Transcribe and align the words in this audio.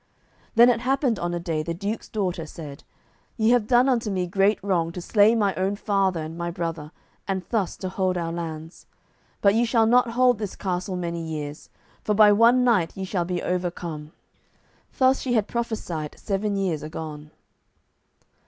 Then 0.55 0.69
it 0.71 0.79
happened 0.79 1.19
on 1.19 1.31
a 1.31 1.39
day 1.39 1.61
the 1.61 1.75
duke's 1.75 2.09
daughter 2.09 2.47
said, 2.47 2.83
'Ye 3.37 3.51
have 3.51 3.67
done 3.67 3.87
unto 3.87 4.09
me 4.09 4.25
great 4.25 4.57
wrong 4.63 4.91
to 4.93 4.99
slay 4.99 5.35
my 5.35 5.53
own 5.53 5.75
father 5.75 6.21
and 6.23 6.35
my 6.35 6.49
brother, 6.49 6.91
and 7.27 7.43
thus 7.51 7.77
to 7.77 7.87
hold 7.87 8.17
our 8.17 8.31
lands. 8.31 8.87
But 9.41 9.53
ye 9.53 9.63
shall 9.63 9.85
not 9.85 10.09
hold 10.09 10.39
this 10.39 10.55
castle 10.55 10.95
many 10.95 11.23
years, 11.23 11.69
for 12.03 12.15
by 12.15 12.31
one 12.31 12.63
knight 12.63 12.97
ye 12.97 13.03
shall 13.05 13.25
be 13.25 13.43
overcome.' 13.43 14.11
Thus 14.97 15.21
she 15.21 15.33
had 15.33 15.47
prophesied 15.47 16.15
seven 16.17 16.55
years 16.55 16.81
agone. 16.81 17.29